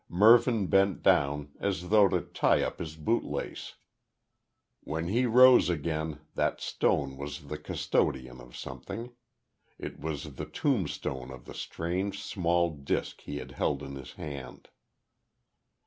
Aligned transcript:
Mervyn 0.09 0.65
bent 0.65 1.03
down 1.03 1.51
as 1.59 1.89
though 1.89 2.07
to 2.07 2.21
tie 2.21 2.63
up 2.63 2.79
his 2.79 2.95
bootlace. 2.95 3.75
When 4.83 5.09
he 5.09 5.27
rose 5.27 5.69
again 5.69 6.21
that 6.33 6.59
stone 6.59 7.17
was 7.17 7.49
the 7.49 7.59
custodian 7.59 8.41
of 8.41 8.57
something. 8.57 9.13
It 9.77 9.99
was 9.99 10.37
the 10.37 10.47
tombstone 10.47 11.29
of 11.29 11.45
the 11.45 11.53
strange 11.53 12.19
small 12.19 12.71
disk 12.71 13.21
he 13.21 13.37
had 13.37 13.51
held 13.51 13.83
in 13.83 13.93
his 13.95 14.13
hand. 14.13 14.69